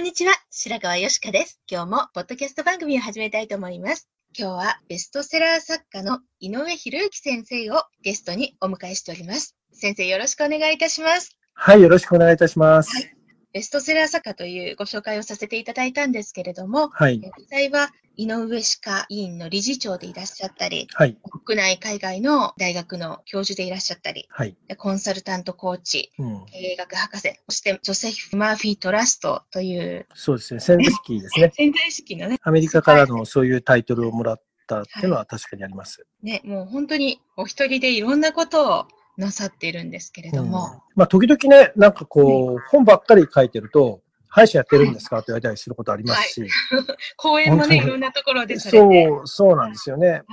[0.00, 1.60] んにちは、白川よしかです。
[1.70, 4.08] 今日もポッドキャスト番組を始めたいと思います。
[4.36, 9.56] 今日はベストセラー作家の井上博之先生をゲストにお迎えしております。
[9.72, 11.36] 先生よろしくお願いいたします。
[11.52, 12.96] はい、よろしくお願いいたします。
[12.96, 13.14] はい
[13.52, 17.16] ベストセラー作家というご紹介をさせていただいたんですけれども、はい。
[17.16, 17.90] 現在は
[18.20, 21.16] 井上歯科医院の理事長でいらっしゃったり、はい。
[21.44, 24.54] 国内海外の大学の教授でいらっしゃったり、はい。
[24.76, 26.44] コンサルタントコーチ、うん。
[26.44, 30.60] 経営学博士、そしてジョセフ・マーフィー・トラストというそうですね。
[30.60, 31.52] 潜在意識ですね。
[31.56, 36.06] 潜在意識のね、アメリカからのそういうタイトルをもらったっていうのは確かにあります。
[36.22, 45.18] ね、もう本当にお一人でいろんなことをなさっているんですけれどうんも、まあ、時々ね、なんかこう、本ばっかり書いてると、歯医者やってるんですか？
[45.18, 46.48] って言われたりすることありますし、
[47.18, 48.58] 講演もね、いろんなところで。
[48.58, 50.08] そう、そうなんですよね。
[50.10, 50.24] はい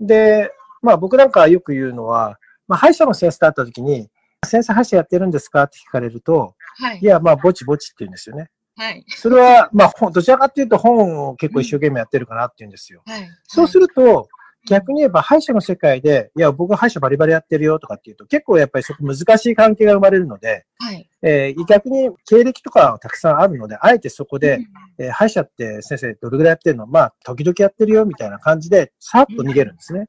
[0.00, 4.08] で、まあ僕なんかよく言うのは、まあ歯医者の先生と会った時に、
[4.46, 5.64] 先生歯医者やってるんですか？
[5.64, 7.04] って聞かれると、はいい。
[7.04, 8.48] や、まあぼちぼちって言うんですよね。
[8.76, 9.04] はい。
[9.08, 13.02] それは、まあ本どちらかっていうと本を結構一生懸命やってるかなって言うんですよ。
[13.06, 13.28] はい。
[13.42, 14.28] そうすると、
[14.66, 21.08] 逆に言えば歯医者の世界で、いや、僕は歯医者バリバリやってるよとかっていうと、結構やっぱりそこ難しい関係が生まれるので、はい。
[21.22, 24.60] えー逆に経歴とかはたくさんあるので、あえてそこで、
[24.98, 26.86] えー歯医者って先生どれぐらいやってるの？
[26.86, 30.00] まあ、時々やってるよみたいな感じで、さっと逃げるんですね。
[30.00, 30.08] うん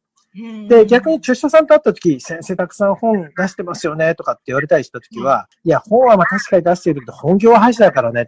[0.67, 5.69] で、逆に、著者さんと会った時、先生たくさん本出してますよねとかって言われたりした時は、い。
[5.69, 8.21] や、本はまあ確かに出してるけど、本業は歯医者だからね。
[8.21, 8.25] っ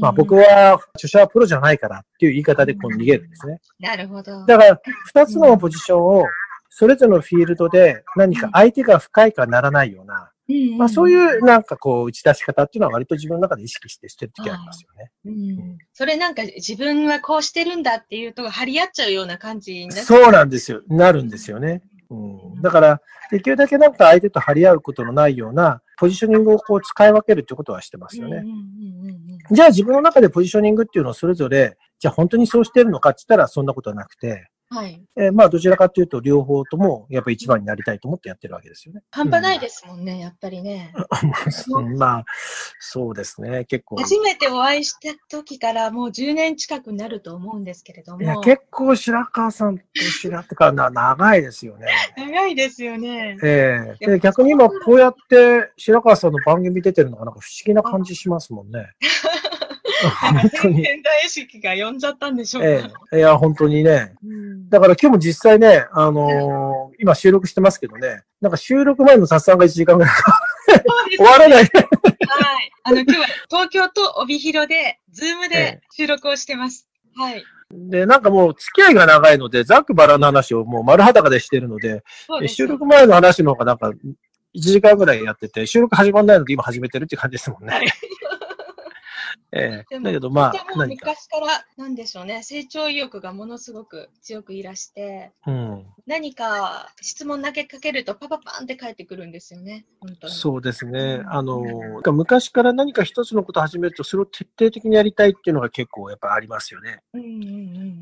[0.00, 3.60] まあ僕は著者はプロじゃないからっていう言い方でこう逃げるんですね。
[3.78, 4.44] なるほど。
[4.46, 6.24] だから、二つのポジションを、
[6.68, 15.10] それぞれのフィールドで何か相手が深いかならないような、うんまあそういうなんかこう打ち出し方っていうのは割と自分の中で意識してしてる時ありますよね。
[15.24, 20.82] うんそれなんか自分はこうしてるんだっていうと張り合っちゃうような感じになっそうなんですよ。
[20.88, 21.82] なるんですよね。
[22.10, 28.44] うん、だから、できるだけなんか相手と張り合うことのないようなポジショニングをこう使い分けるってことはしてますよね。
[29.50, 35.02] じゃあ自分の中でポジショニングっていうのをそれぞれ、じゃあ本当にそうしてるのかって言ったらそんなことはなくて、はい。
[35.16, 39.02] えーまあどちらかというと両方ともやっぱり一番になりたいと思ってやってるわけですよね。
[39.10, 40.92] 半端ないですもんね、やっぱりね。
[41.68, 42.24] うんまあ、
[42.80, 43.64] そうですね。
[43.66, 43.96] 結構。
[43.96, 48.22] 初めてお会いした時からもう10年近くになると思うんですけれども。
[48.22, 49.84] いや、結構白川さんと
[50.20, 51.86] 知り合ってからな長いですよね。
[52.16, 53.36] 長いですよね。
[53.42, 58.92] ええで逆に今こうやって白川さんの番組出てるのがなんか不思議な感じしますもんね。
[60.04, 60.84] なんか本当に。
[60.84, 62.68] 潜在意識が呼んじゃったんでしょうか。
[63.12, 64.14] ええいや、本当にね。
[64.24, 70.14] うんだから今日も実際ね、あのー今収録してますけどね、なんか収録前の雑談が1時間ぐらい
[71.16, 71.58] 終わらない。
[71.58, 71.70] はい。
[72.84, 76.88] あの、今日は東京と帯広で、ズームで収録をしてます。
[77.16, 77.44] はい。
[77.70, 82.02] で、なんかもう付き合いが長いので、ざっくばらんの話をもう丸裸でしてるので、
[82.40, 87.74] です収録前の話の方がなんか、1時間ぐらいやってて、収録始まんないので今始めてるって感じですもんね。
[87.74, 87.86] はい
[89.52, 91.06] ええでもだけどまでもあ、何か。
[91.06, 95.86] 昔から、なんでしょうね、成長意欲がものすごく強くいらして、うん。
[96.06, 99.86] 何か質問投げかけるとパパパンって返ってくるんですよね。
[100.00, 100.32] 本当に。
[100.32, 101.22] そうですね。
[101.26, 101.62] あの、
[102.12, 107.00] 昔から何か一つのことを始めると、それを徹底的にやりたいっていうのが結構やっぱありますよね。
[107.14, 107.40] うんうんうんう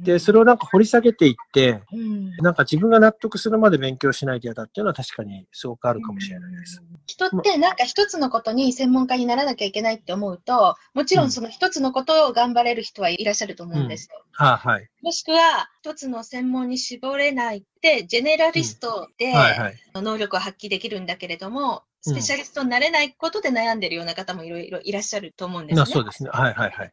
[0.01, 0.03] ん。
[0.03, 6.83] で、それをなんか掘り下げていって、うん、なんか自分が納得するまで勉強しないと嫌だっていうのは確かにすごくあるかもしれないです。
[7.07, 14.25] 人ってなんか一つのことに専門家にならなきゃいけないって思うと、もちろんその一つのことを頑張れる人はいらっしゃると思うんですよ。
[14.33, 14.89] はい、はい。
[15.03, 19.77] もしくは、一つの専門に絞れないって、ジェネラリストではい、はい。
[19.95, 25.81] 能力を発揮できるんだけれども、スペシャリストになれないことで悩んでるような方もいろいろいらっしゃると思うんですね。
[25.81, 26.31] なそうですね。
[26.33, 26.93] はい、はい、はい。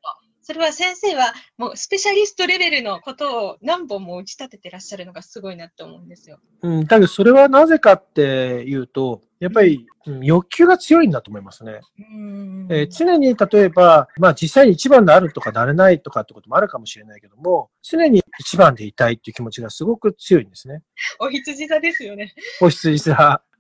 [0.50, 6.40] それは先生はもうスペシャリストレベルのことを何本も打ち立ててらっしゃるのがすごいなって思うんですよ。
[6.64, 11.82] うん、だけどそれはなぜかっていうと、やっぱり、うん欲求が強いんだと思いますね。
[12.00, 20.82] うんえー常に例えば、まあ実際に一番であるとかなれないとかってこともあるかもしれないけども、常に一番でいたいっていう気持ちがすごく強いんですね。
[21.20, 22.34] お羊座ですよね。
[22.60, 23.12] お羊さ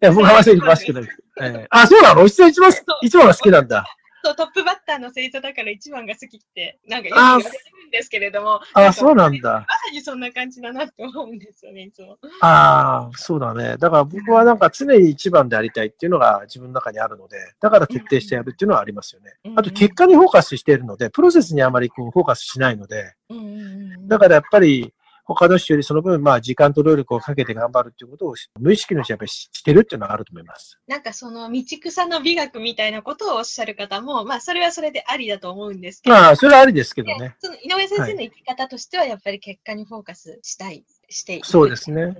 [0.02, 0.06] ん。
[0.06, 1.02] いや、僕は忘れてますけど。
[1.02, 2.24] えーあ、そうなの？
[2.24, 2.72] お羊さん一番、
[3.04, 3.86] 一番が好きなんだ。
[4.24, 9.66] そう、トップバッターの星座だから一番が好きって、なんかよく言われてるんですけれども、あ、そうなんまだ。
[9.89, 12.18] さにそんな感じだなって思うんですよね、いつも。
[12.42, 13.77] ああ、そうだね。
[13.77, 19.33] だから僕はなんか常に一番でありたいっていうのが自分の中にあるので、だから徹底してやるっていうのはありますよね。
[19.56, 24.94] あと結果にフォーカスしているので、プロセスにあまりこうフォーカスしないので、うんうんうん、だからやっぱり
[25.36, 30.80] 他の人よりその分、まあ時間と労力をかけて頑張るっていうことを無意識のうちにやっぱりしてるっていうのはあると思います。
[30.88, 37.36] なんかその道草の美学みたいなことをおっしゃる方も、まあそれはそれでありだと思うんですけど、まあ、それはありですけどね。
[37.40, 42.16] その井上先生の生き方としてはやっぱり結果にフォーカスしたい、していくそうですね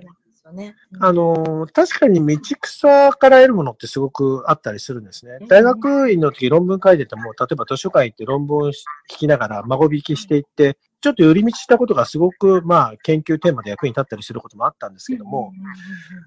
[0.52, 0.76] ね。
[1.00, 5.38] あの、確かに道草から得るものってすごくあったりするんですね。
[5.40, 5.48] うん。
[5.48, 8.74] 大学院の時論文書いてても、例えば図書館行って論文を聞
[9.18, 15.50] きながら孫引きしていって、ちょっと寄り道したことがすごく、まあ、研究テーマで役に立ったりすることもあったんですけども、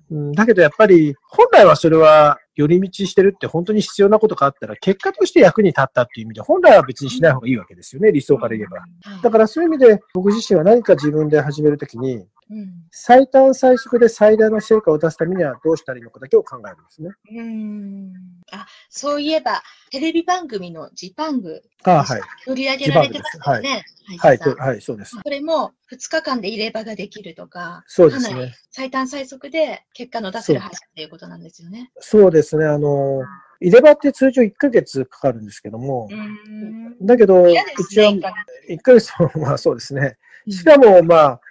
[0.10, 8.84] うんだけどやっぱり、本来はそれは寄り道してるって本当に必要なことがあったら、結果として役に立ったっていう意味で、本来は別にしない方がいいわけですよね、理想から言えば。
[9.22, 17.10] だからそういう意味で、僕自身は何か自分で始めるときに、うん最短最速で最大の成果を出すためにはどうしたらいいのかだけを考えるんですね。
[17.32, 18.14] うん
[18.52, 22.22] あそういえば、テレビ番組のジパング、あはい。
[22.46, 23.84] 取り上げられてましたよね。
[24.20, 25.18] はい、はい、そうです。
[25.24, 31.92] それも2日間で入れ歯ができるとか、そうですね最短最速で結果の出せる歯医者っていうことなんですよね。
[32.00, 32.66] そうですね。
[32.66, 33.24] あの、
[33.60, 37.52] 入れ歯って通常1ヶ月かかるんですけども、うんだけど、う
[37.90, 38.34] ちはね、一ヶ
[38.70, 40.18] 1ヶ月も、まあそうですね。
[40.46, 41.42] 月しかも、まあ、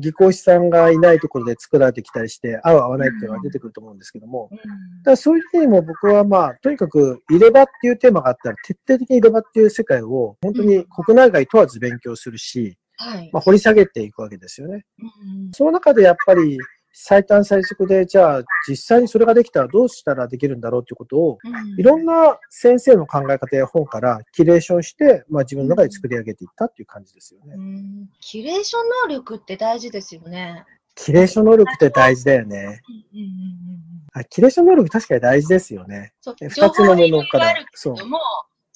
[0.00, 4.58] 技工士さんがいないところで作られてきたりして、合う合わないっていうのが出てくると思うんですけども、うん。
[4.58, 13.30] だからそういう意味でも僕はまあ、とにかく入れ歯っていうテーマがあったら、徹底的に入れ歯っていう世界を本当に国内外問わず勉強するし、はい。
[13.32, 14.84] まあ、掘り下げていくわけですよね。
[14.98, 15.50] うん。
[15.52, 16.58] その中でやっぱり
[16.92, 21.38] 最短最速で、じゃあ実際にそれができたらどうしたらできるんだろうということを、
[21.78, 27.54] いろんな先生の考え方や本からキュレーションして、まあ自分の中で作り上げていったっていう感じですよね。
[27.56, 30.64] うんキュレーション能力って大事ですよね。
[30.94, 32.82] キュレーション能力って大事だよね。
[33.12, 33.80] うんうんうんうん
[34.12, 36.12] あキュレーション能力確かに大事ですよね。
[36.20, 37.94] そうえ二つのものからそう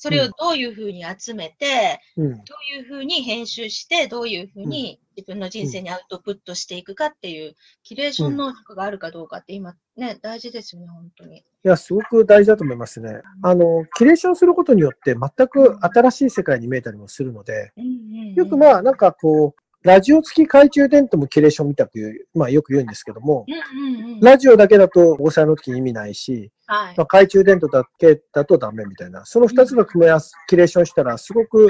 [0.04, 2.32] それをどういうふうに集めて、うん。
[2.32, 7.54] どういうふうに編集して、どういうふうに自分の人生にアウトプットしていくかっていう、
[7.84, 11.38] キュレーション能力があるかどうかって今ね、大事ですよね、本当に。
[11.38, 13.22] いや、すごく大事だと思いますね。
[13.42, 17.72] あの、キュレーションすることによって全く新しい世界に見えたりもするので、
[18.34, 23.44] よくあ、まあなんかこう、ラジオ付き懐中電灯もキュレーションみたくまあよく言うんですけども、
[24.22, 26.94] ラジオだけだと防災の時に意味ないし、はい。
[26.96, 31.68] まあ、懐中電灯だけだとダメみたいな、その二つの組み合わせ、キュレーションしたらすごく、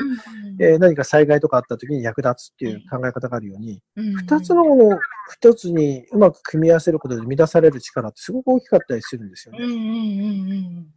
[0.60, 4.08] えー何か災害とかあった時に役立つっていう考え方があるように、うん。
[4.08, 4.98] うん二つのものを
[5.32, 9.58] 一つにうまく組み合わせることで生み出される力ってすごく大きかったりするんですよね。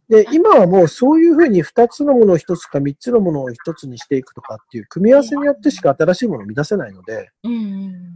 [0.08, 7.30] で、今はもうそういうふうに二つのものを一つか三つのものを一つにしていくとかっていう組み合わせによってしか新しいものを生み出せないので、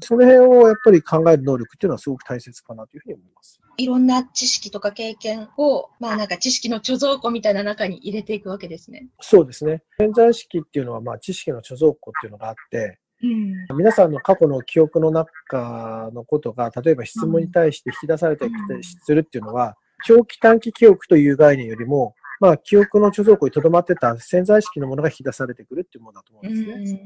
[0.03, 3.62] その辺をやっぱり考える能力っていうのはすごく大切かなというふうに思います。
[3.77, 9.09] いろんな知識とか経験を、まあなんか知識の貯蔵庫みたいな中に入れていくわけですね。
[9.21, 9.83] そうですね。
[9.99, 13.77] 潜在意識っていうのはまあ知識の貯蔵庫っていうのがあって、うん。
[13.77, 27.05] 皆さんの過去の記憶の中のことが、例えば質問に対して引き出されてきたりするっていうのは、長期短期記憶という概念よりも、まあ、記憶の貯蔵庫に留まってた潜在意識のものが引き出されてくるっていうものだと思うんですね。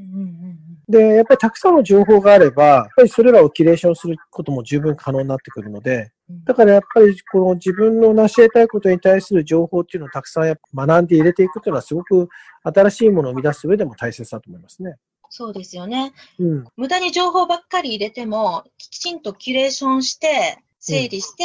[0.89, 6.11] で、やっぱりたくさんの情報があれば、やっぱりそれらをキュレーションすることも十分可能になってくるので、
[6.47, 12.31] だからやっぱりこの自分の成し得たいことに対する情報っていうのをたくさん学んで入れていくっていうのはすごく
[12.63, 14.95] 新しいものを生み出す上でも大切だと思いますね。
[15.29, 16.15] そうですよね。
[16.39, 16.65] うん。
[16.79, 21.43] 無駄に情報ばっかり入れても、きちんとキュレーションして、整理して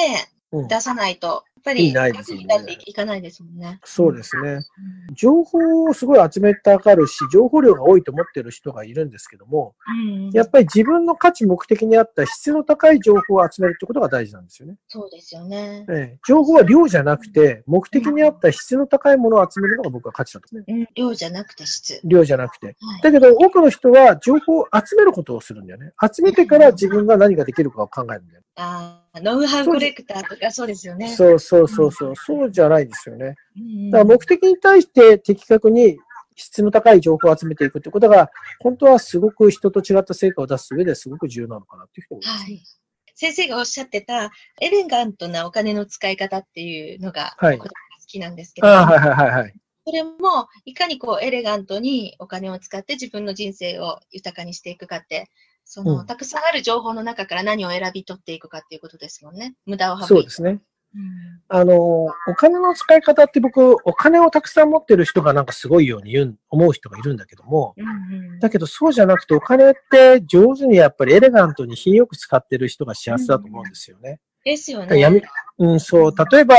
[0.51, 3.80] うん、出さないと、ぱ意り味ないですもんねいかないですもんね。
[3.84, 4.60] そうですね。
[5.13, 10.30] 情報をすごい集めたがるし、情報量が多いと思ってる人がいるんですけども、うん。
[10.32, 14.75] やっぱり自分の価値、目的に合った質の高い情報を集めるってことが大事なんですよね。
[14.88, 15.86] そうですよね。
[15.89, 20.65] ええ、情報は量じゃなくて、目的に合った質の高いものを集めるのが僕は価値だと思う。
[20.68, 20.88] うん。
[20.96, 22.00] 量じゃなくて質。
[22.03, 22.68] 量じゃなくて。
[22.68, 25.91] はいだけど、多くの人は情報を集めることをするんだよね。
[26.01, 28.41] 集めてから自分が何ができるかを考えるんだよ。
[29.15, 31.10] ノウハウコレクターとかそうですよね。
[31.10, 32.15] そうそうそうそう。
[32.15, 33.36] そうじゃないですよね。
[33.58, 35.98] うんだから目的に対して的確に
[36.36, 42.44] 質の高い情報を集めていくってことが、本当はすごく人と違った成果を出す上ですごく重要なのかなっていうふうに思います。
[42.46, 42.63] はい。
[43.15, 47.68] 先生がおっしゃってた、エレガントなお金の使い方っていうのが、はい好
[48.08, 49.53] きなんですけども、ああ、はいはいはいはい。
[49.86, 55.30] それも、いかにこう、エレガントにお金を使って自分の人生を豊かにしていくかって、
[55.74, 59.56] その、うんたくさんある情報の中から何を選び取っていくかっていうことですもんね。
[59.66, 60.08] 無駄を省いて。
[60.08, 60.60] そうですね。
[60.94, 74.20] うんあの、お金の使い方って僕、お金をたくさん持ってる人がなんかすごいように言う、思う人がいるんだけども、うんうんだけどそうじゃなくてお金って上手にやっぱりエレガントに品よく使ってる人が幸せだと思うんですよね。
[74.44, 75.24] ですよね。
[75.58, 76.13] うん、そう。
[76.32, 76.56] 例えば、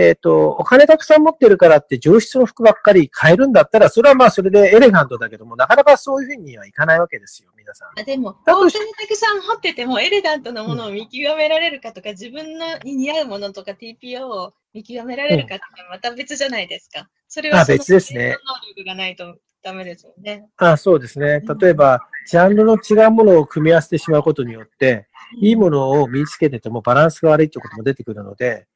[0.00, 7.98] えっ、と、お金たくさん持ってるからって上質の服ばっかり買えるんだったら、それはまあそれでエレガントだけども、なかなかそういうふうにはいかないわけですよ、皆さん。
[7.98, 8.70] あでも、お金た
[9.08, 17.08] くさん持ってても、エレガントなものを見極められるかとか、自分のに似合うものとか TPO を見極められるかとか、また別じゃないですか。
[17.26, 18.36] それはあその別ですね能
[18.76, 20.46] 力がないとダメですよね。
[20.58, 21.40] あそうですね。
[21.60, 22.00] 例えば、
[22.30, 25.08] ジャンルの違うものを組み合わせてしまうことによって、
[25.40, 28.67] いいものを身につけててもバランスが悪いってことも出てくるので、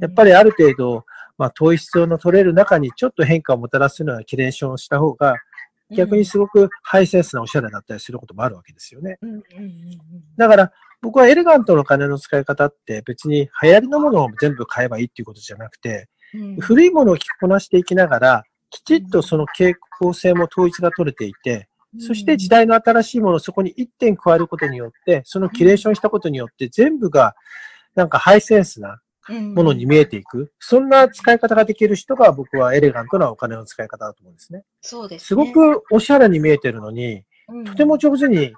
[0.00, 1.04] やっぱり、りある程度、
[1.38, 5.36] まあ、糖質の取れる中にちょっと変化をもたらすようなキュレーションをした方が、
[5.90, 9.18] 逆にすごくハイセンスなおしゃれだったりすることもあるわけですよね。
[10.36, 16.56] だから、僕はエレガントの金の使い方って別に流行りのものを全部買えばいいっていうことじゃなくて、うん。
[16.56, 27.34] 古いものを着こなしていきながら、きちっとその傾向性も統一が取れていて、そして時代の新しいものをそこに1点加えることによって、そのキュレーションしたことによって全部が
[27.94, 30.52] なんかハイセンスなものに見えていく。
[30.58, 34.64] そんな使い方ができる人が僕はエレガントなお金の使い方だと思うんですね。
[34.80, 35.26] そうです、ね。
[35.26, 38.54] すごくおしゃれに見えてるのに、うん、とても上手に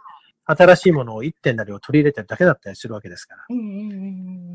[0.46, 3.44] 新しいものを1点なりを取り入れてるだけだったりするわけですから。
[3.48, 4.04] うんうんうんう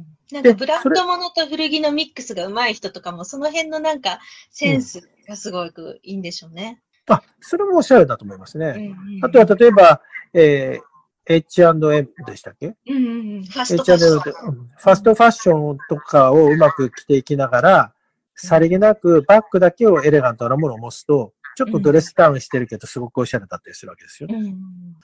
[0.02, 0.06] ん。
[0.32, 4.20] なんでかブランド物と古着のミックスが上手い人とかも、その辺のなんか
[4.52, 6.82] センスがすごくいいんでしょうね。
[7.08, 8.68] あ、それもおしゃれだと思いますね。
[8.68, 10.02] うんうんうんあとは例えば、
[10.34, 10.89] えー
[11.30, 12.76] H&M でしたっけ？
[12.88, 13.04] うんうん
[13.38, 17.94] うん、ファストファッシ H&M ョンファストファッションとかをうまく着ていきながら、
[18.36, 24.36] さりげなくバッグだけをエレガントなものを持つと、ちょっとドレスダウンしてるけど、すごくおしゃれだったりするわけですよね。
[24.36, 24.54] うん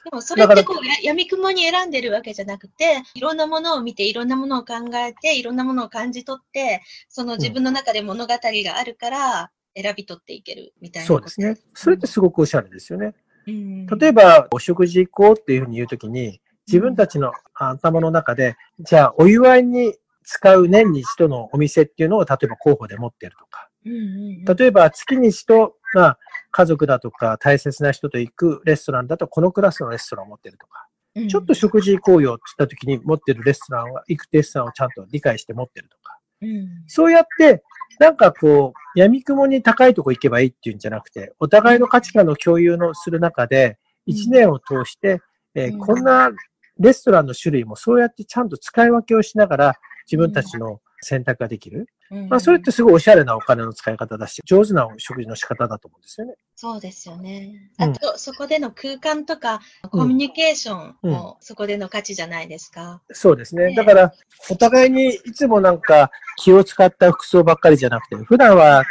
[0.06, 11.08] でもそれってこうや闇雲に選んでるわけじゃなくて、いろんなものを見て、いろんなものを考えて、いろんなものを感じ取って、その自分の中で物語があるから選び取っていけるみたいな。
[11.08, 11.58] そうですね。
[11.74, 13.16] それってすごくおしゃれですよね。
[13.48, 13.86] うん。
[13.88, 26.20] 例えば、お食事行こうっていうふうに言うときに、自分たちの頭の中で、じゃあ、お祝いに使う年に一度のお店っていうのを、例えば候補で持ってるとか、例えば月に一度、まあ、
[26.52, 31.28] 家族だとか大切な人と行くレストランだと、このクラスのレストランを持ってるとか、うん。
[31.28, 36.68] ちょっと食事行こうよって言った時に持ってるレストランは、行くレストランをちゃんと理解して持ってるとか、うん。
[36.88, 37.64] そうやって、
[38.00, 45.22] なんかこう、闇雲に高いとこ行けばいいっていうんじゃなくて、お互いの価値観の共有のする中で、一年を通して、
[45.56, 45.80] えーうん。
[45.80, 46.30] こんな
[46.78, 49.74] レストランの種類もそうやってちゃんと使い分けをしながら、
[50.06, 51.88] 自分たちの選択ができる。
[52.10, 56.34] うんまあ、それってすごいおしゃれなお金の使い方だし、上手なお食事の仕方だと思うんですよね。
[56.56, 57.70] そうですよね。
[57.80, 63.04] うんあと、そこでの空間とか、コミュニケーションもそこでの価値じゃないですか。
[63.12, 63.68] そうですね。
[63.68, 64.14] ねだから、
[64.50, 68.84] お互いにいつもなんか気を使った服装ばっかりじゃなくて、普段は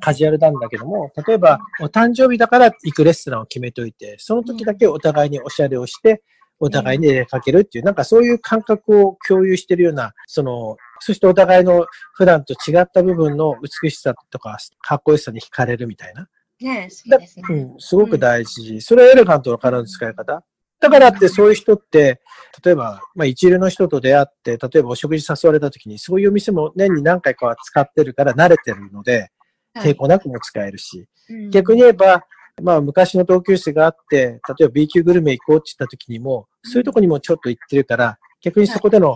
[0.00, 6.22] カジュアルなんだけども、例えばお誕生日だから行くレストランを決めといて、その時だけお互いにおしゃれをして、
[6.60, 16.28] お互いに出かけるっていう、なんかそういう感覚を共有してるような、その、そしてお互いの普段と違った部分の美しさとか、かっこよさに惹かれるみたいな。
[16.60, 17.44] ねえ、そうだですね。
[17.48, 18.80] うん、すごく大事。
[18.80, 20.44] それはエレガントの体の使い方。
[20.80, 22.20] だからってそういう人って、
[22.64, 29.30] 例えば、まあ一流の人と出会って、例えばお食事誘われた時に、そういうお店も年に何回かは使ってるから慣れてるので、
[29.76, 32.24] 抵抗なくも使えるし、うん逆に言えば、
[32.60, 39.14] まあ昔の同級生があって、例えば B 級グルメ行こうって言った時にも、そういうとこにもちょっと行ってるから、逆にそこでの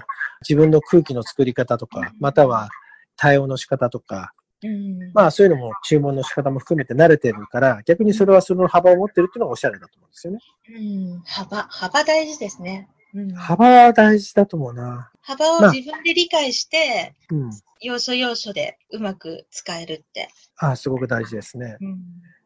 [0.49, 2.69] 自分の空気の作り方とか、または
[3.17, 4.33] 対応の仕方とか、
[4.63, 10.39] うんまあそういうのも注文の仕方も含めて慣れてるから、逆にそれはその幅を持ってるっていうのがおしゃれだと思うんですよね。
[10.77, 12.89] うん幅、幅大事ですね。
[13.15, 15.11] うん幅は大事だと思うな。
[15.21, 17.51] 幅を自分で理解して、うん。
[17.81, 20.31] 要所要所でうまく使えるって。
[20.57, 21.77] ああ、すごく大事ですね。
[21.81, 21.99] うん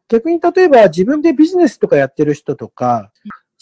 [0.09, 3.11] 逆に例えば自分でビジネスとかやってる人とか、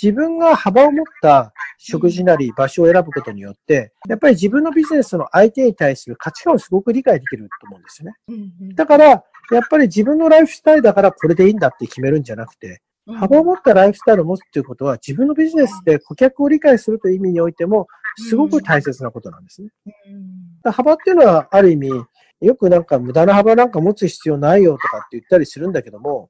[0.02, 8.16] 自分が幅を持った食事なり場所を選ぶことによって、やっぱり自分のビジネスの相手に対する価値観をすごく理解できると思うんですよね。
[8.30, 9.06] うんだから、
[9.52, 13.16] やっぱり自分のライフスタイルだからこれでいいんだって決めるんじゃなくて、うん。
[13.16, 17.88] 幅を持ったライフスタイルを持つっていうことは、自分のビジネスで顧客を理解するという意味においても、
[18.18, 19.70] すごく大切なことなんですね。
[20.64, 21.92] 幅っていうのは、ある意味、
[22.42, 26.30] よくなんか無駄な幅なんか持つ必要ないよとかって言ったりするんだけども、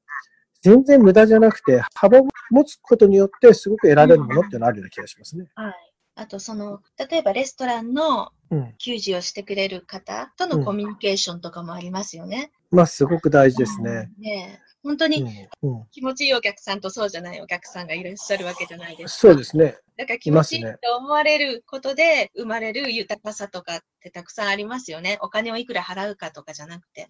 [0.67, 5.45] 全然無駄じゃなくて、幅を持つことによってすごく得られるものっていうのはあるような気がしますね。
[5.55, 5.73] はい。
[6.15, 8.73] あと、その、例えばレストランのうん。
[8.77, 12.49] 給仕をしてくれる方とのコミュニケーションとかもありますよね。
[12.71, 14.09] まあ、すごく大事ですね。
[14.17, 14.23] うん。
[14.23, 15.27] ねえ本当うにん。
[15.63, 15.85] うん。
[15.91, 19.19] 気持ちいいお客さんとそうじゃないお客さんがいらっしゃるわけじゃないですか。
[19.19, 19.77] そうですね。
[19.97, 25.17] だから気持ちいいと思われることで生まれる豊かさとかってたくさんありますよね。
[25.21, 27.09] お金をいくら払うかとかじゃなくて。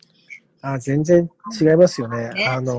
[0.61, 2.29] あ全然違いますよね。
[2.29, 2.77] ね、あの。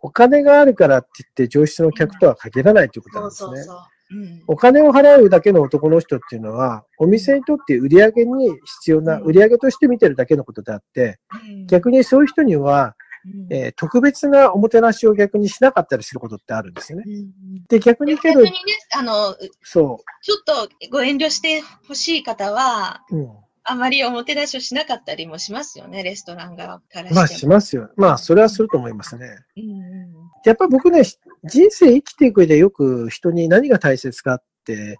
[0.00, 3.48] お金があるからって言って上質の客とは限らないということなんですね。
[3.48, 3.76] そうそうそう。
[4.10, 4.42] うん。
[4.46, 12.94] お金を払うだけの男の人っていうのは、お店にとって売り上げに必要な、うん売り上げとして見てるだけのことであって、うん逆にそういう人には、
[13.24, 17.04] うんえー特別なおもてなしを逆にしなかったりすることってあるんですよね。
[17.06, 18.52] うんで、逆にけどね、
[18.96, 23.28] あの、そちょっとご遠慮してほしい方は、う、うん。
[23.70, 27.14] あまりおもてなしをしなかったりもしますよね、レストラン側からしても。
[27.16, 27.90] まあしますよ。
[27.96, 29.26] まあそれはすると思いますね。
[29.56, 30.08] うんうん
[30.44, 31.02] やっぱり僕ね、
[31.44, 34.98] 人生生きていく上でよく人に何が大切かって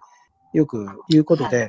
[0.53, 1.65] よく言うことで、は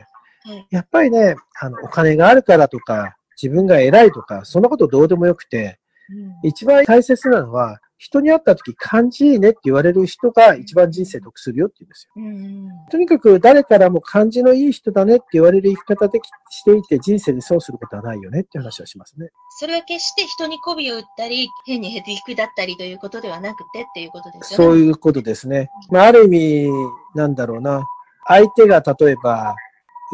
[0.54, 5.78] いやっぱりね、あの、お金があるからとか、自分が偉いとか、そんなことどうでもよくて、
[6.11, 12.12] うん一番大切なのは、人に会った時感じいいねって言われる人が一番人生得するよって言うんですよ。
[12.16, 19.28] うんとにかく誰からも感じのいい人だねって言われる生き方できしていて人生で損することはないよねって話をしますね。
[19.50, 24.64] それは決して人に媚びを打ったり、変にへてくだったりということではなくてっていうことですよね。
[24.64, 25.69] そういうことですね。
[25.90, 26.71] まあ、ある意味、
[27.14, 27.85] なんだろうな。
[28.26, 29.54] 相手が例えば、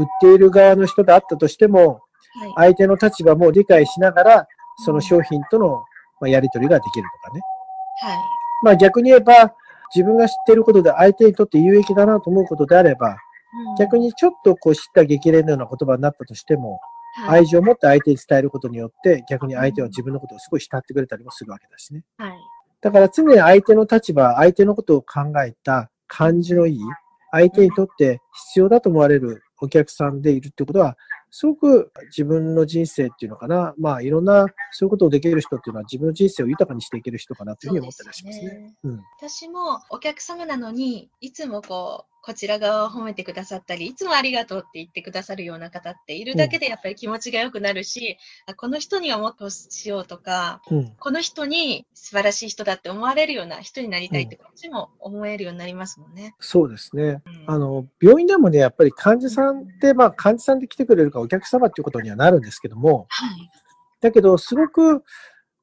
[0.00, 2.00] 売っている側の人であったとしても、
[2.40, 2.52] はい。
[2.56, 4.48] 相手の立場も理解しながら、
[4.84, 5.84] その商品との
[6.20, 7.40] まあやり取りができるとかね。
[8.00, 8.18] はい。
[8.62, 9.54] まあ逆に言えば、
[9.94, 13.16] 自分が知っていることで相手にとって有益だなと思うことであれば、うん
[13.78, 16.78] 逆にちょっとこう知った激励のような言葉になったとしても、
[17.14, 17.40] はい。
[17.40, 22.02] 愛情を持って相手に伝えることによって、逆に相手は自分のことをすごい慕ってくれたりもするわけだしね。
[22.18, 22.32] はい。
[22.82, 26.80] だから常に相手の立場、相手のことを考えた感じのいい、
[27.30, 30.96] 相手にとって必要だと思われるお客さんでいるってことは、
[31.30, 38.74] すごく自分の人生っていうのかな、まあいろんなそういうことをできる人っていうのは自分の人生を豊かにしていける人かなというふうに思ったりしますね。
[38.84, 39.00] うん。
[39.18, 50.92] 私もお客様なのに、いつもこう、こちら側を褒めてくださったり、いつもありがとうって言ってくださるような方っているだけでやっぱり気持ちが良くなるし、あこの人にはもっとしようとか、うん。
[50.98, 56.34] この人に素晴らしい人だって思われるような人になりたいってこっちも思えるようになりますもんね。
[56.40, 57.22] そうですね。
[57.24, 63.50] うんあの、病院でもね、やっぱり患者さんって、まあ患者さんで来てくれるかお客様っていうことにはなるんですけども、はい。
[64.00, 65.04] だけど、すごく、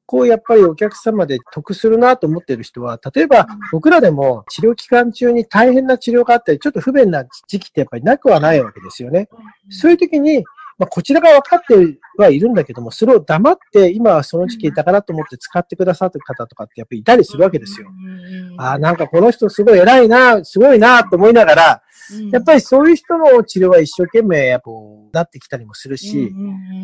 [0.06, 9.28] こう、やっぱりお客様で得するなと思ってる人は、例えば僕らでも治療期間中に大変な治療があったり、ちょっと不便な時期ってやっぱりなくはないわけですよね。
[9.70, 10.44] そういう時に、
[10.76, 17.88] まあ、こちらが分かってはいるんだけども、それを黙って、今はその時期だからと思って使ってくださる方とかってやっぱりいたりするわけですよ。
[18.58, 21.82] ああ、なんかこの人すごい偉いな、すごいなと思いながら、
[22.30, 26.32] やっぱりりそういう人の治療は一生懸命やっぱこうなってきたりもするし、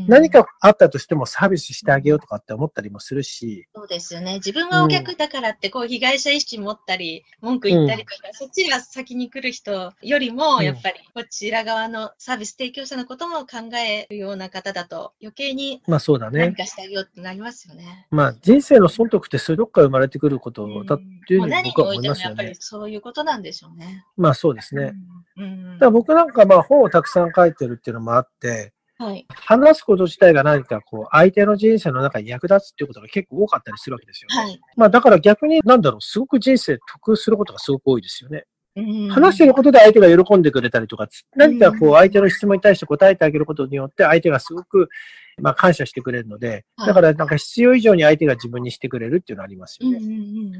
[0.06, 4.34] 何かあったとしてもサービスしてあげようとかって思ったりもするし、そうですよね。
[4.34, 16.40] 自分がお客だからって、こう、被害者意識持ったり、文句言ったりとか、そっちが先に来る人よりも、うんやっぱり、こちら側のサービス提供者のことも考えるような方だと、余計にまあそうだね。
[16.40, 18.06] 何かしてあげようってなりますよね。
[18.10, 22.54] まあ人生の損得ってそういうどっから生まれてくることだっていうふうに僕は思いてもやっぱりますよね。
[22.60, 24.04] そういうことなんでしょうね。
[24.16, 24.84] まあそうですね。
[24.84, 24.94] うん。
[25.40, 29.26] うんだから僕なんかまあ本をたくさん書いてるっていうのもあって、はい。
[29.34, 34.28] 話すこと自体が何かこう相手の人生の中に役立つっていうことが結構多かったりするわけですよ。
[34.30, 34.60] はい。
[34.76, 38.44] まあだから逆になんだろう、すごく人生得することがすごく多いですよね。
[38.76, 39.08] うん。
[39.08, 44.88] 話してることで相手が喜んでくれたりとか、何かこう相手の質問に対して答えてあげることによって相手がすごく
[45.40, 46.88] まあ感謝してくれるので、はい。
[46.88, 49.98] だからなんか必要以上に相手が自分にしてくれるっていうのはありますよね。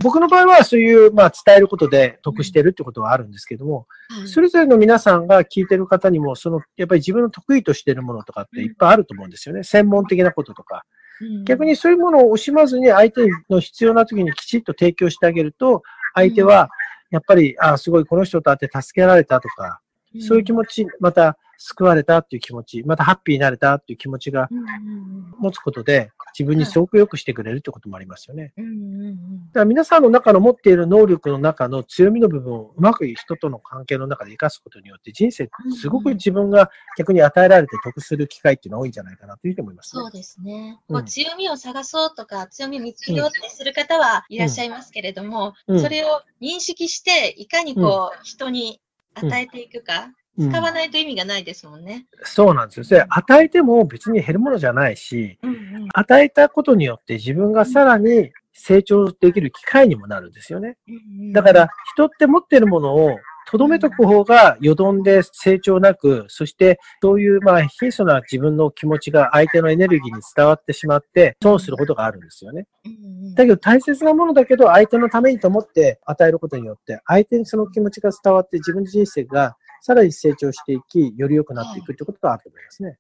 [0.03, 4.29] 僕の場合はそういうまあ伝えることで得してるってことはあるんですけども、はい。
[4.29, 9.63] それぞれの皆さんが聞いてる方にも、そのやっぱり自分の得意としてるものとかっていっぱいあると思うんですよね。
[9.63, 10.85] 専門的なこととか。
[11.21, 11.45] うん。
[11.45, 15.83] 逆にそういうものを惜しまずに相手の必要な時にきちっと提供してあげると、
[16.15, 16.71] 相手は
[17.11, 19.81] やっぱり、ああすごいこの人と会って助けられたとか、
[20.21, 28.53] そういう気持ち、また救われたっていう気持ち、またハッピーになれたっていう気持ちがうんうん持つことで、自分にすごく良くしてくれるってこともありますよね。
[28.57, 29.07] うんうんうん。
[29.07, 40.03] うんだから皆さんの中の持っている能力の中の強みの部分をうまく人との関係の中で生かすことによって人生すごく自分が逆に与えられて得する機会っていうのは多いんじゃないかなというふうに思いますね。
[40.03, 40.79] そうですね。
[40.89, 40.97] うん。
[40.97, 45.81] こう強みを探そうとか、強みを見つけようってする方はいらっしゃいますけれども、うん。
[45.81, 48.81] それを認識して、いかにこう、人に
[49.15, 52.07] 与えていくか、うん使わないと意味がないですもんね。
[52.23, 53.01] そうなんですよ。
[53.01, 55.61] で与えても別に減るものじゃないし、うんうん
[55.93, 60.77] 与えたことによって自分がさらに成長できる機会にもなるんですよね。
[60.89, 63.17] うんうんだから、人って持ってるものを
[63.51, 72.67] とどめとく方がよどんで成長なく、そしてそういうまあ貧相な自分の気持ちが相手のエネルギーに伝わってしまって損することがあるんですよね。
[72.85, 82.99] うんうんだけど大切なものだけど相手のためにと思って与えることによって相手にその気持ちが伝わって自分の人生がさらに成長していき、より良くなっていくってことがあると思いますね。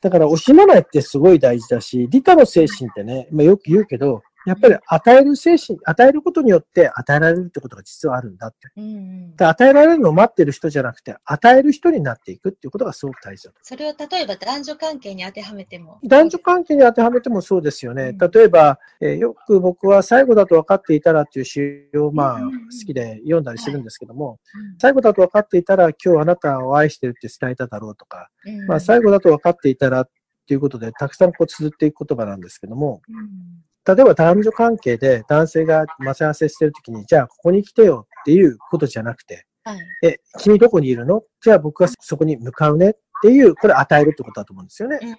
[0.00, 8.68] だから惜しまないってすごい大事だし、利他の精神ってね、まあ、よく言うけど、やっぱり与える精神、与えることによって与えられるってことが実はあるんだって。
[8.76, 13.58] うんうんで与えられるのを待ってる人じゃなくて、与える人になっていくっていうことがすごく大事だと。
[13.62, 16.00] それを例えば男女関係に当てはめても。
[16.02, 18.08] 男女関係に当てはめてもそうですよね。
[18.08, 21.60] うん例えば、えーよく僕は最後だと分かっていたらっていう詩
[21.96, 30.10] をまあ好きで読んだりするんですけども、うん最後だと分かっていたら今日あなたを愛してるって伝えただろうとか、うんまあ最後だと分かっていたらっ
[30.46, 39.78] ていうことでたくさんこう綴っていく言葉なんですけども、うん例えば男女関係で男性が待ち合わせしてるときに、じゃあここに来てよっていうことじゃなくて、はい。
[40.04, 41.22] え、君どこにいるの？
[41.42, 44.98] じゃあ僕はそこに向かうねっていう、これ与えるってことだと思うんですよね。
[45.02, 45.16] うんうん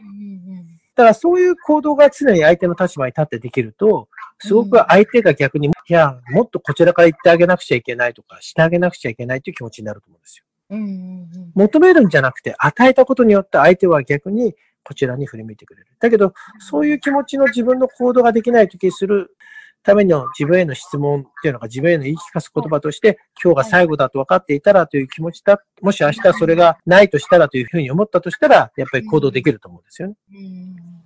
[0.96, 10.44] だからそういう行動が常に相手の立場に立ってできると、すごく相手が逆に、いや、もっとこちらから言ってあげなくちゃいけないとか、してあげなくちゃいけないという気持ちになると思うんですよ。
[10.72, 14.56] うんうんうん求めるんじゃなくて、与えたことによって相手は逆に
[14.90, 15.88] こちらに振り向いてくれる。
[16.00, 19.38] だけど、そういう気持ちの自分の行動ができないときにする
[19.84, 30.16] ための自分への質問っていうのが自分への言い聞かす言葉として、今日が最後だと分かっていたらという気持ちだ、もし明日それがないとしたらというふうに思ったとしたら、やっぱり行動できると思うんですよね。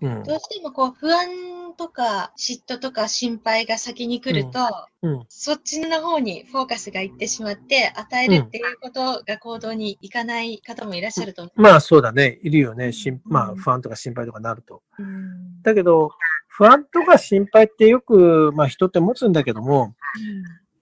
[0.01, 0.23] うんうん。
[0.23, 1.27] どうしてもこう不安
[1.73, 4.59] とか嫉妬とか心配が先に来ると、
[5.01, 5.25] うん。
[5.27, 12.39] そっちの方にフォーカスがいってしまって、与えるっていうことが行動にいかない方もいらっしゃると思まあそうだね。
[12.43, 12.91] いるよね。
[12.91, 14.81] しんまうんあ不安とか心配とかなると。
[14.99, 15.03] う。
[15.03, 16.11] うんだけど、
[16.47, 19.95] 不安とか心配ってよく、まあ人って持つんだけども、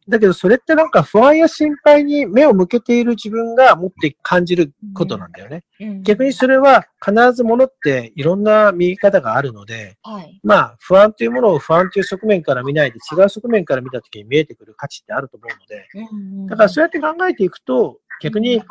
[0.10, 5.64] だけどそれってなんか不安や心配に目を向けている自分が持って感じることなんだよね。
[5.80, 10.40] うん逆にそれは必ずものっていろんな見方があるので、はい。
[10.44, 18.62] まあ不安というものを不安という側面から見ないで違う側面から見たときに見えてくる価値ってあると思うので、うんだからそうやって考えていくと、逆に、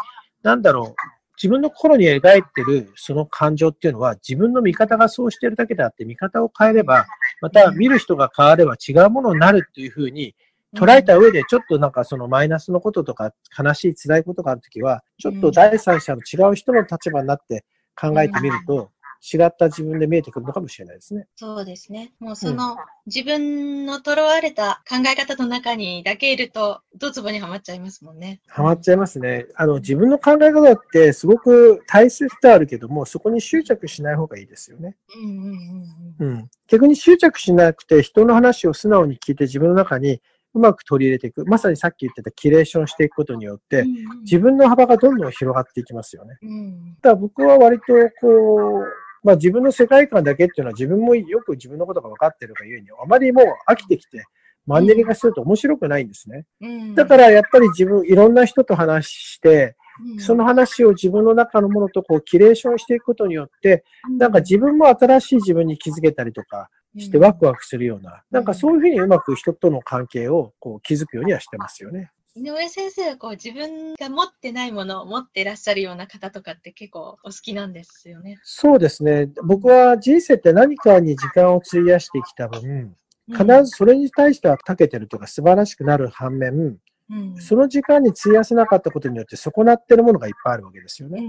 [0.42, 7.06] なんだろう、自分の心に描いてるその感情っていうのは自分の見方がそうしてるだけであって見方を変えれば、
[7.40, 10.34] また見る人が変われば違うものになるっていうふうに
[10.76, 17.64] 捉えた上でちょっとなんかそのマイナスのこととか悲しい辛いことがあるときは、ちょっと第三者の違う人の立場になって
[18.00, 18.90] 考えてみると、
[19.22, 21.26] 違った自分で見えてくるのかもしれないですね。
[21.36, 22.12] そうですね。
[22.20, 28.40] もうその、自分のとらわれた考え方の中にだけいると、ドツボにはまっちゃいますもんね。
[28.48, 29.46] ハマっちゃいますね。
[29.56, 34.96] あの、自分の考え方ってすごく大切であるけども、そこに執着しない方がいいですよね。
[35.14, 36.50] うんうんうんうん。
[36.68, 40.22] 逆に執着しなくて、人の話を素直に聞いて自分の中に
[40.54, 41.44] うまく取り入れていく。
[41.46, 44.20] まさにさっき言ってたキュレーションしていくことによって、うん。
[44.22, 46.38] 自分の幅がどんどん広がっていきますよね。
[46.42, 46.94] うん。
[46.94, 47.84] だから僕は割と
[48.20, 48.84] こう、
[49.22, 54.24] まあ自分の世界観だけっていうのは自分もよく自分のことが分かってるがゆえに、あまりもう飽きてきて、
[54.66, 56.44] マンネリ化すると面白くないんですね。
[56.60, 56.94] うん。
[56.94, 59.76] だからやっぱり自分、いろんな人と話して、
[60.12, 63.84] うん、その話を自分の中のものとこう、キュレーションしていくことによって、
[64.18, 72.10] なんか自分も新しい自分に気づけたりとかしてワクワクするような、なんかそういうふうにうまく人との関係をこう築くようにはしてますよね。
[72.36, 78.38] 井上先生はこう自分が持ってないものを持っていらっしゃるような方とかって結構お好きなんですよね。
[78.44, 79.28] そうですね。
[79.44, 82.94] 僕は人生って何かに時間を費やしてきた分、
[83.30, 86.78] 必ずそれに対しては長けてるとか素晴らしくなる反面、
[87.10, 91.20] うん、その時間に費やせなかったことによって損なってるものがいっぱいあるわけですよね。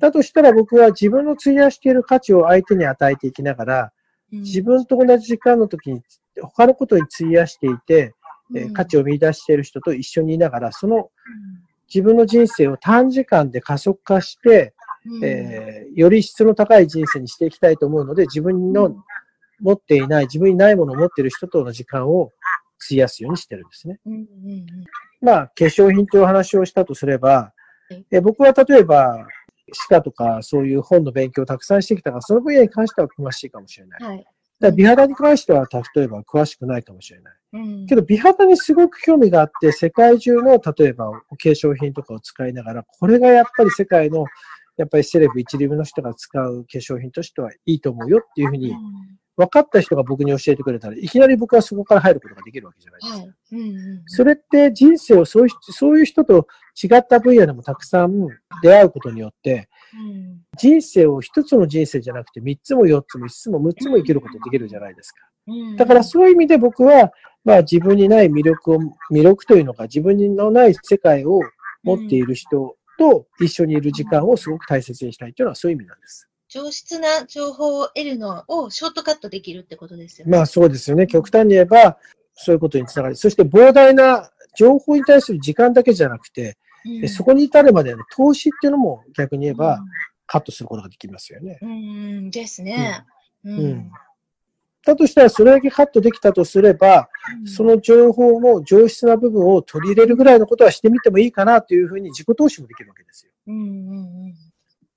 [0.00, 3.90] だとしたら僕は自分の費やしている価値を相手に与えていきながら、うん、
[4.32, 6.02] 自分と同じ時間の時に
[6.40, 8.14] 他のことに費やしていて、
[8.54, 11.10] えー価値を見出している人と一緒にいながら、その
[11.88, 14.74] 自分の人生を短時間で加速化して、
[15.06, 15.24] うん。
[15.24, 18.96] えーより質の高い人生にしていきたいと思うので、自分の
[19.60, 22.32] 持っていない、自分にないものを持っている人との時間を
[22.84, 24.00] 費やすようにしてるんですね。
[25.20, 27.52] まあ、化粧品というお話をしたとすれば
[27.88, 29.26] はい、え僕は例えば、
[29.72, 34.02] 歯科とかそういう本の勉強をたくさんしてきたから、その分野に関しては詳しいかもしれない。
[34.02, 34.24] はい。
[34.60, 37.34] だ美肌に関しては、例えば詳しくないかもしれない。
[37.54, 44.24] うんけど、美肌にすごく興味があって、世界中の、例えば、お化粧品とかを使いながら、これがやっぱり世界の、
[44.76, 48.74] やっぱりセレブ一流の人が使う化粧品としてはいいと思うよっていうふうに、
[49.36, 53.18] 分かった人が僕に教えてくれたら、いきなり僕はそこから入ることができるわけじゃないですか。
[53.18, 53.34] はい。
[53.52, 56.46] うんうんそれって人生をそういう人そういう人と
[56.82, 58.26] 違った分野でもたくさん
[58.62, 65.18] 出会うことによって、うん人生を一つの人生じゃなくて三つも四つも五つも六つも生きることができるじゃないですか。
[65.46, 67.10] うんだからそういう意味で僕は、
[67.44, 68.78] まあ自分にない魅力を、
[69.10, 71.40] 魅力というのか、自分のない世界を
[71.82, 76.28] 持っている人と一緒にいる時間をすごく大切にしたいというのはそういう意味なんです。
[76.52, 80.36] 上質な情報を得るのをショートカットできるってことですよね。
[80.36, 81.06] まあそうですよね。
[81.06, 81.96] 極端に言えば、
[82.34, 89.78] そういうことにつながり、そして膨大な情報に対する時間だけじゃなくて、うんそこに至るまでの投資っていうのも逆に言えば
[90.26, 91.58] カットすることができますよね。
[91.62, 91.74] うん、う
[92.22, 93.06] んですね。
[93.44, 93.90] うんうん
[94.84, 97.08] だとしたら、それだけカットできたとすれば、
[97.46, 103.30] その情報の上質な部分を取り入れるぐらいのことはしてみてもいいかなというふうに自己投資もできるわけですよ。
[103.46, 104.51] うんうんうん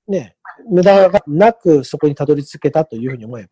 [0.07, 0.35] ね。
[0.69, 3.49] 無駄がなくそこにたどり着けたというふうに思えば。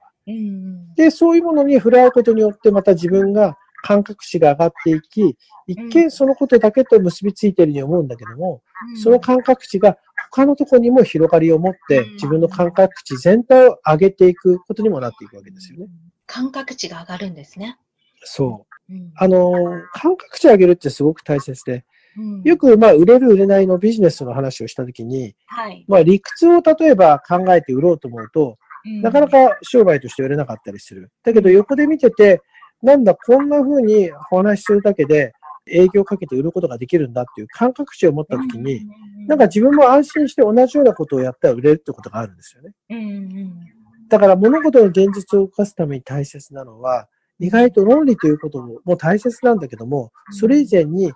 [0.95, 5.37] で、そういうものに触れ合うことによって、また自分が感覚値が上がっていき、
[5.67, 8.61] 一見そのことだけと結びついているように思うんだけども、
[9.01, 9.97] その感覚値が
[10.31, 15.87] 他のところにも広がりを持ってうん、自分の感覚値全体を上げていくことにもなっていくわけですよね。
[16.25, 17.77] 感覚値が上がるんですね。
[18.23, 18.93] そう。
[18.93, 19.51] うんあの、
[19.93, 21.85] 感覚値を上げるってすごく大切で、
[22.17, 25.85] うんよく、まあ、売れる売れないのビジネスの話をしたときに、はい。
[25.87, 28.57] まあ、理屈を例えば考えて売ろうと思うと、
[29.01, 31.09] なかなか商売として売れなかったりする。
[31.23, 32.41] だけど、横で見てて、
[32.81, 35.33] なんだ、こんな風にお話しするだけで、
[35.65, 38.85] 営業かけて売ることができるんだっていう感覚値を持ったときに、
[39.27, 42.71] なんか自分も安心して同じようなことをやったら売れるってことがあるんですよね。
[42.89, 43.53] うんうん
[44.09, 47.07] だから物事の現実を動かすために大切なのは、
[47.39, 51.11] 意外と論理ということもも大切なんだけども、それ以前に、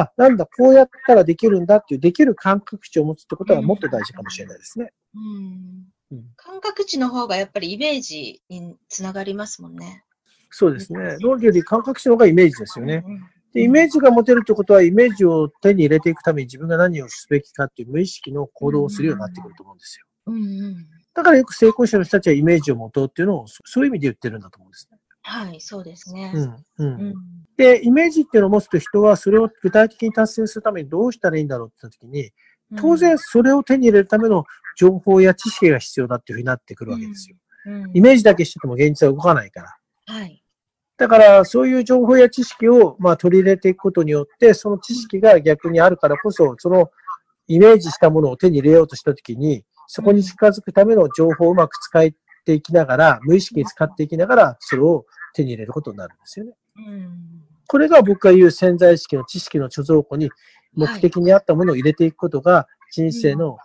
[0.00, 4.92] あ、なんだ、こうやったらできるんだっていう、できる感覚値を持つってことがもっと大事かもしれないですね。
[5.14, 10.04] うんうん感覚値の方がやっぱりイメージにつながりますもんね。
[10.50, 11.16] そうですね。
[11.20, 13.04] 論理より感覚値の方がイメージですよね。
[13.52, 20.06] で、イメージが持てるってことは、イメージを手に入れていくために自分が何をすべきかっていう無意識の行動をするようになってくると思うんですよ。
[20.26, 24.98] うんうんだからよく成功者の人たちはイメージを持とうっていうのを、そそういう意味で言ってるんだと思うんですね。
[25.22, 26.32] はい、そうですね。
[26.34, 26.42] うん。
[26.42, 26.64] う。
[26.78, 27.14] うんん
[27.56, 32.30] で、イメージっていうのを持つと人はそれを具体的に達成するためにどうしたらいいんだろうって言ったときに、
[32.76, 34.44] 当然それを手に入れるための
[34.76, 37.36] 情報や知識が必要だっていうふうになってくるわけですよ。
[37.36, 37.44] うん
[37.94, 39.76] イメージだけしてても現実は動かないから。
[40.06, 40.42] はい。
[40.98, 46.90] だから、そういう情報や知識を、まあ、取り入れていくことによって、その知識が逆にあるからこそ、その
[47.48, 52.10] イメージしたものを手に入れようとしたときに、そこに近づくための情報をうまく使っ
[52.44, 56.52] ていきながら、無意識に使っていきながら、それを手に入れることになるんですよね。
[57.66, 60.30] これが僕が言う潜在意識の知識の貯蔵庫に
[60.74, 63.58] 目的に合ったものを入れていくことが人生の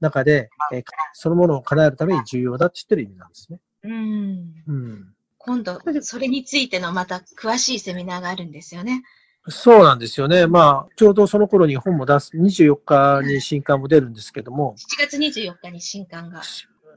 [0.00, 3.28] 中で、えそのものを叶えるために重要だって言ってる意味なん。
[3.28, 3.60] ですね。
[3.84, 4.54] うん。
[4.66, 5.14] うん。
[5.38, 8.50] 今度、それについてのまた詳しいセミナーがあるん。
[8.50, 9.02] ですよね。
[9.48, 9.98] そうなん。
[9.98, 10.46] ですよね。
[10.46, 14.14] まあ、ちょうどその頃に本も出す、24日に新刊も出るん。
[14.14, 16.42] ですけども、7月24日に新刊が。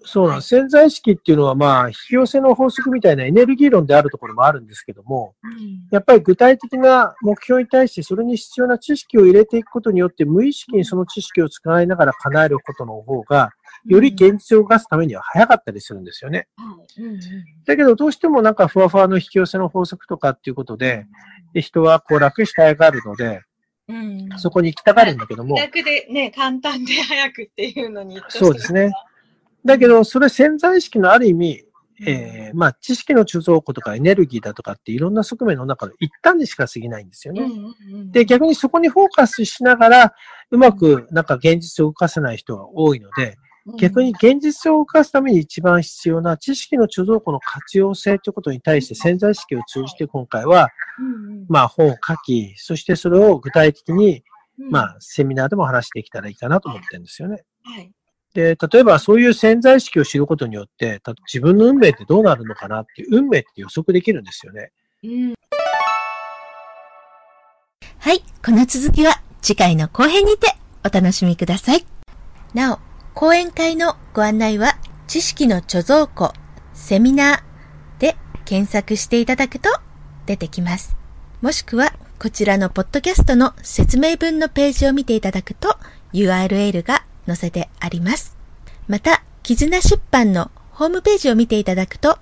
[0.03, 0.49] そうなんです。
[0.49, 13.51] 潜在意識っていうのはまあ、引き寄せの法則みたいなエネルギー論であるところもあるんですけども、うんやっぱり具体的な目標に対してそれに必要な知識を入れていくことによって無意識にその知識を使いながら叶えることの方が、
[13.85, 16.47] より現実を動かすためには早かったりするんですよね。
[17.65, 21.05] だけどどうしてもなんかふわふわの引き寄せの法則とかっていうことで、
[21.53, 23.41] で人はこう楽したいがるので、
[23.87, 28.21] うんそこに行きたがるんだけども、楽でね、簡単で早くっていうのに。
[28.27, 28.91] そうですね。
[29.67, 31.63] だけど、それ潜在意識のある意味、
[32.05, 37.47] えーまあ、知識の貯蔵庫とかエネルギーだとかっていろんな側面の中の一端にしか過ぎないんですよね。
[38.11, 40.13] で、逆にそこにフォーカスしながら、
[40.51, 43.37] うまくなんか現実を動かせない人が多いので、
[43.77, 50.69] 逆に、現実を動かすために一番必要な知識の貯蔵庫の活用性ということに対して潜在意識を通じて今回は、
[51.49, 54.17] まあ本を書き、そしてそれを具体的に、
[54.59, 57.43] うんまあセミナーでも話していけたらいいかなと思ってるんですよね。
[57.63, 57.91] はい。
[58.37, 64.71] で、例えばそういう潜在意識を知ることによって、た自分の運命ってどうなるのかなっていう、運命って予測できるんですよね。
[65.03, 65.33] うん
[67.97, 71.85] はい、この続きは次回の後編にてお楽しみください。
[72.53, 72.79] なお、
[73.15, 76.31] 講演会のご案内は知識の貯蔵庫、
[76.75, 79.69] セミナーで検索していただくと
[80.27, 80.95] 出てきます。
[81.41, 85.75] もしくはこちらのポッドキャストの説明文のページを見ていただくと
[86.13, 88.35] URL が載せてあります。
[88.87, 92.17] また、絆出版のホームページを見ていただくと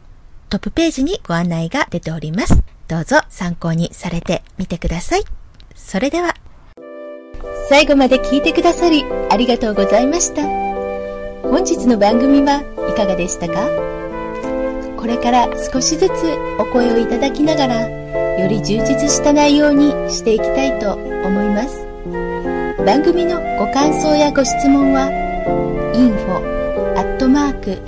[0.49, 2.61] トップページにご案内が出ております。
[2.87, 5.23] どうぞ参考にされてみてください。
[5.75, 6.35] それでは、
[7.69, 10.43] 最後まで聞いてくださりありがとうございました。
[11.41, 13.67] 本日の番組はいかがでしたか？
[14.97, 16.11] これから少しずつ
[16.59, 17.89] お声をいただきながら、
[18.39, 21.84] より充実した内容にしていきたいと思います。
[22.85, 25.09] 番組のご感想やご質問は、
[25.95, 26.37] info
[26.95, 27.81] アットマーク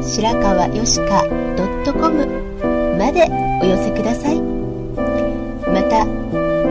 [0.00, 1.24] 白川よしか
[1.92, 2.24] .com
[2.96, 3.26] まで
[3.60, 4.40] お寄せください。
[5.66, 6.06] また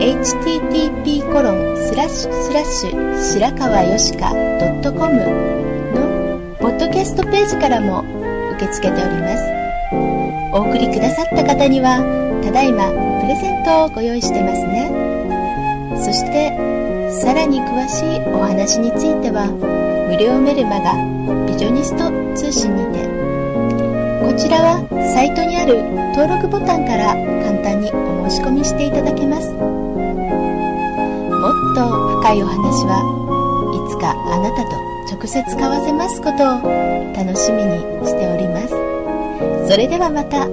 [0.00, 5.12] http コロンスラッシュスラッシュ白川よしか .com
[5.92, 8.02] のポッドキャストページからも
[8.56, 9.44] 受け付けております。
[10.54, 12.00] お送りくださった方には
[12.42, 12.88] ただいま
[13.20, 14.90] プレゼントをご用意してますね。
[16.00, 16.77] そして
[17.10, 19.46] さらに詳しいお話については
[20.08, 20.94] 無料メルマガ
[21.46, 23.08] ビジョニスト通信にて。
[24.28, 25.82] こちらはサイトにある
[26.14, 29.50] 登録ボタンから簡単にお申し込みしていただけます。
[29.50, 33.00] もっと深いお話は
[33.72, 34.76] いつかあなたと
[35.10, 36.62] 直接交わせますことを
[37.16, 38.68] 楽しみにしております。
[39.72, 40.46] それではまた。